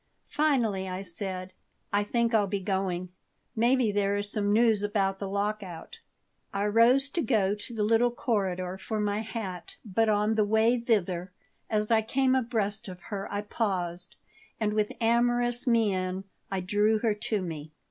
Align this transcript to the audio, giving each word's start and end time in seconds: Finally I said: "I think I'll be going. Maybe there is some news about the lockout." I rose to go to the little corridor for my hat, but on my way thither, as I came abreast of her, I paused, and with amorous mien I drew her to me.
Finally 0.31 0.89
I 0.89 1.03
said: 1.03 1.53
"I 1.93 2.03
think 2.03 2.33
I'll 2.33 2.47
be 2.47 2.59
going. 2.59 3.09
Maybe 3.55 3.91
there 3.91 4.17
is 4.17 4.31
some 4.31 4.51
news 4.51 4.81
about 4.81 5.19
the 5.19 5.29
lockout." 5.29 5.99
I 6.51 6.65
rose 6.65 7.07
to 7.11 7.21
go 7.21 7.53
to 7.53 7.73
the 7.75 7.83
little 7.83 8.09
corridor 8.09 8.79
for 8.79 8.99
my 8.99 9.19
hat, 9.19 9.75
but 9.85 10.09
on 10.09 10.33
my 10.33 10.41
way 10.41 10.79
thither, 10.79 11.31
as 11.69 11.91
I 11.91 12.01
came 12.01 12.33
abreast 12.33 12.87
of 12.87 12.99
her, 13.13 13.31
I 13.31 13.41
paused, 13.41 14.15
and 14.59 14.73
with 14.73 14.91
amorous 14.99 15.67
mien 15.67 16.23
I 16.49 16.61
drew 16.61 16.97
her 16.97 17.13
to 17.13 17.43
me. 17.43 17.71